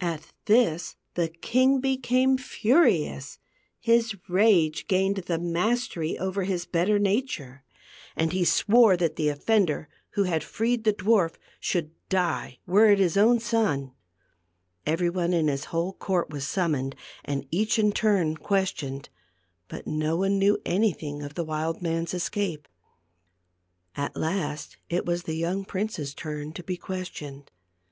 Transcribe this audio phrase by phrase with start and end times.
[0.00, 3.40] At this the king became furious;
[3.80, 7.64] his rage gained ^ the mastery over his better nature,
[8.14, 12.92] and he swore that the offender who had freed the dwarf should,,„die, w r ere
[12.92, 13.90] it his own son.
[14.86, 16.94] Every 1 a §5 ^ one in his whole court was summoned,
[17.24, 19.08] and each in turn questioned;
[19.66, 22.68] but no one knew anything of the wild man's escape.
[23.96, 27.50] At last it was the young prince's turn to be questioned.